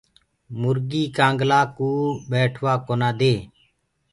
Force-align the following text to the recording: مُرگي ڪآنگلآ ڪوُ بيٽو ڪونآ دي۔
مُرگي 0.59 1.03
ڪآنگلآ 1.17 1.61
ڪوُ 1.77 1.89
بيٽو 2.29 2.63
ڪونآ 2.87 3.09
دي۔ 3.19 3.33